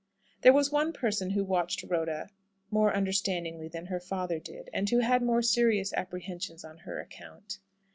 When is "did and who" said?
4.39-5.01